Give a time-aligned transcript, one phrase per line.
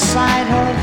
[0.00, 0.79] beside her.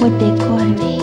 [0.00, 0.99] what they call me.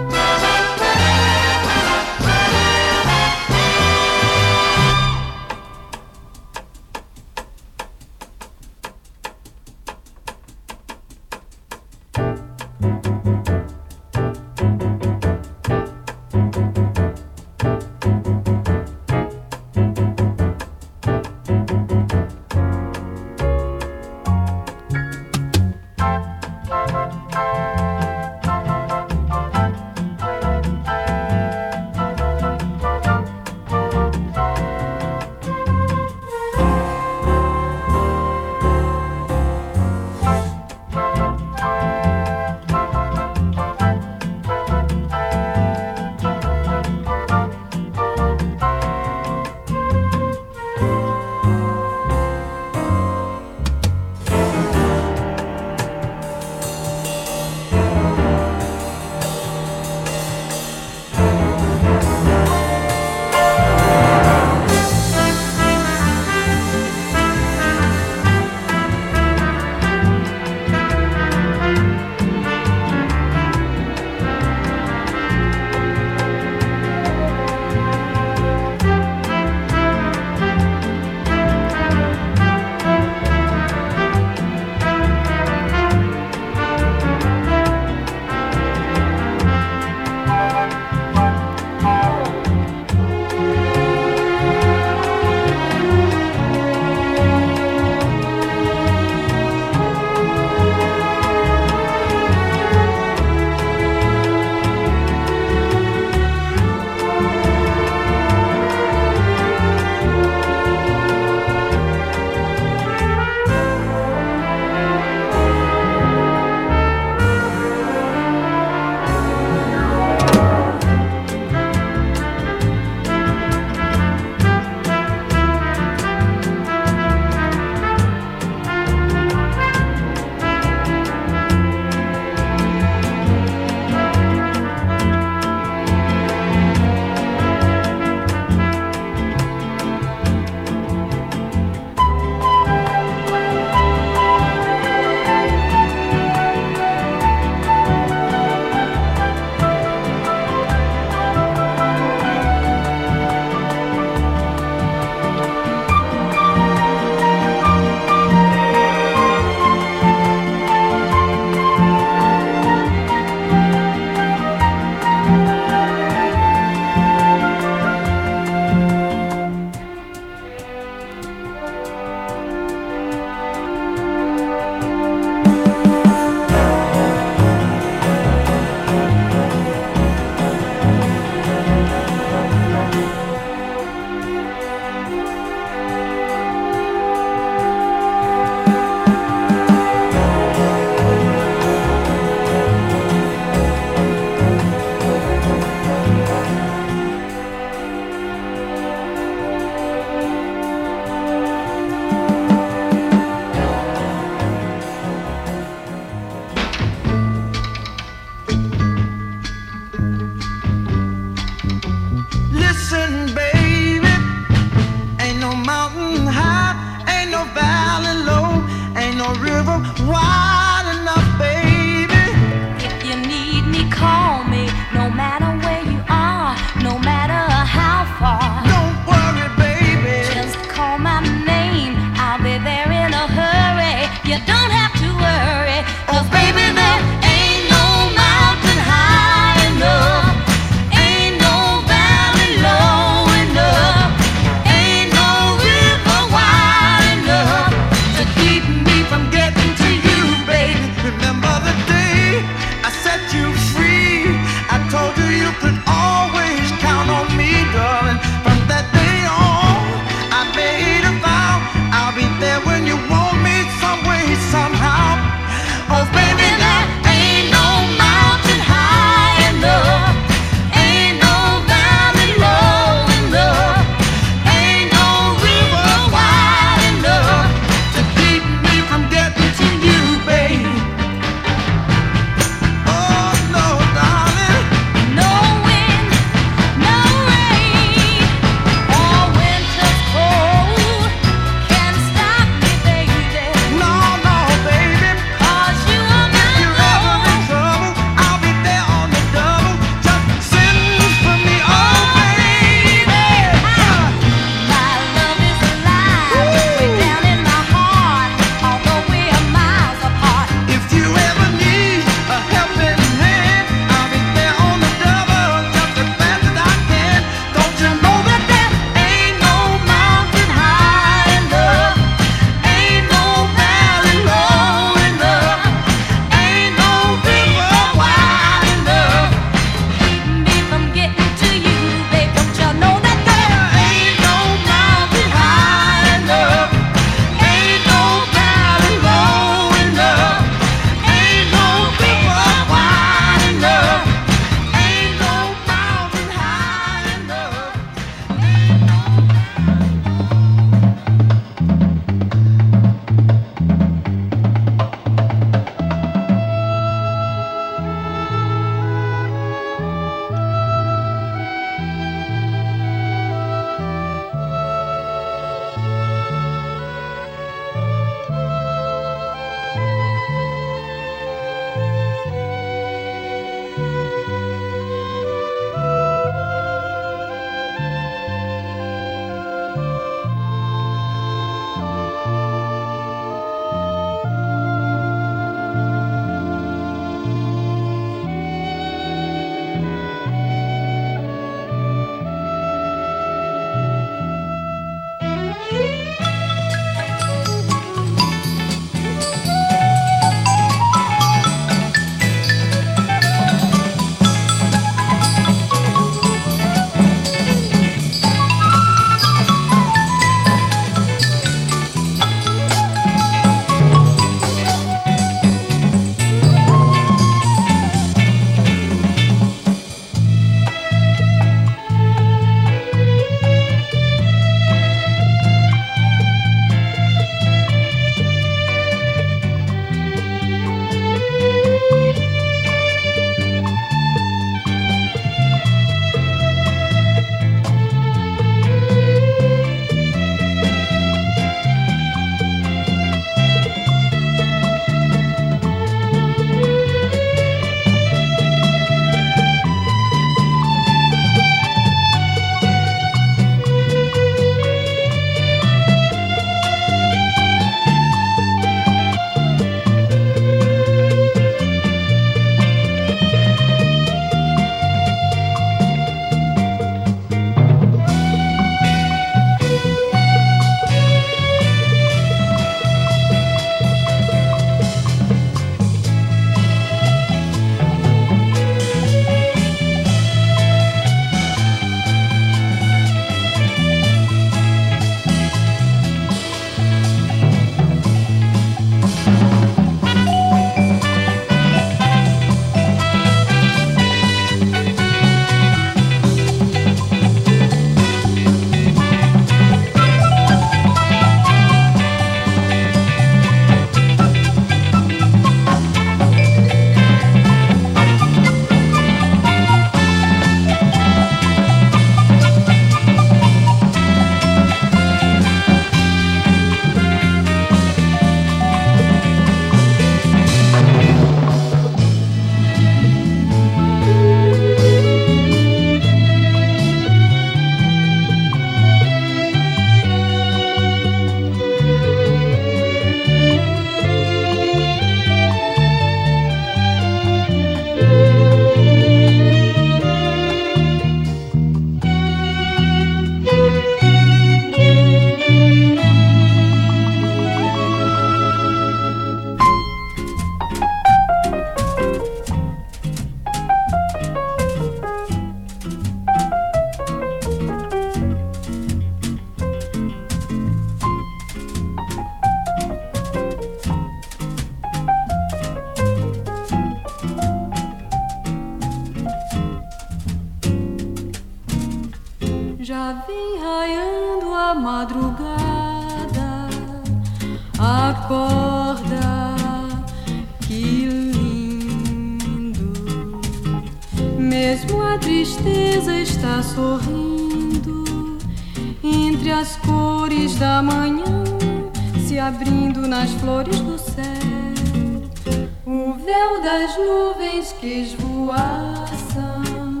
[598.62, 600.00] Esvoaçam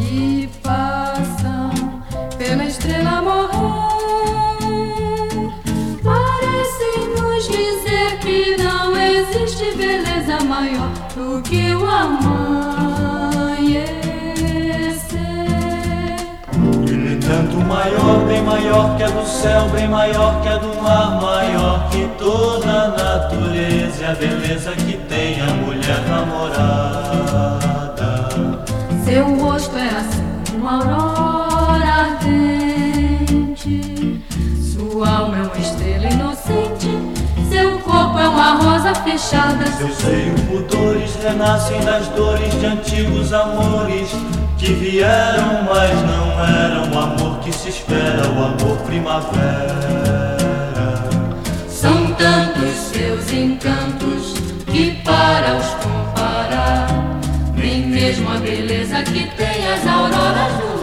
[0.00, 1.70] e passam
[2.38, 3.54] pela estrela morrer.
[6.02, 12.24] Parecem nos dizer que não existe beleza maior do que o amanhecer.
[16.56, 21.20] No entanto, maior, bem maior que a do céu, bem maior que a do mar,
[21.20, 27.03] maior que toda a natureza e a beleza que tem a mulher namorada.
[29.14, 30.24] Seu rosto é assim
[30.56, 33.70] uma aurora ardente.
[34.60, 36.88] Sua alma é uma estrela inocente.
[37.48, 39.66] Seu corpo é uma rosa fechada.
[39.66, 44.10] Seu seio pudores renascem das dores de antigos amores
[44.58, 50.36] que vieram, mas não eram o amor que se espera, o amor primavera.
[51.68, 54.34] São tantos seus encantos
[54.66, 57.03] que para os comparar,
[57.72, 60.73] mesmo a beleza que tem as auroras do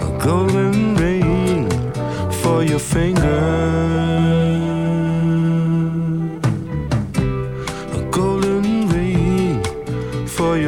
[0.00, 1.70] a golden ring
[2.42, 3.74] for your finger.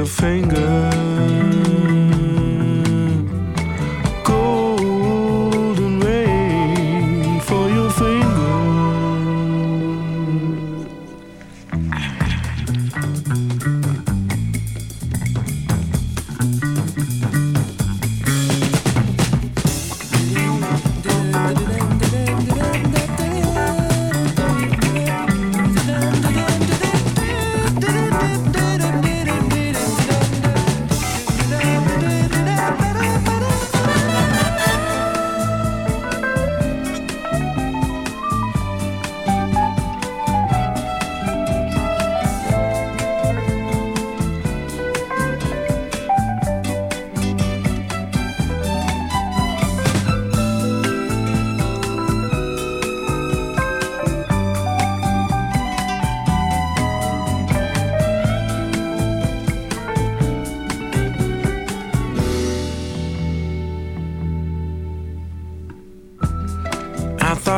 [0.07, 1.06] finger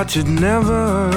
[0.09, 1.08] should never